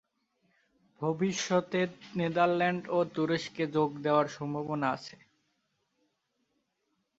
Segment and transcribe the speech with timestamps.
[1.01, 1.79] ভবিষ্যতে
[2.15, 5.15] নেদারল্যান্ডস ও তুরস্কের যোগ দেওয়ার সম্ভাবনা আছে।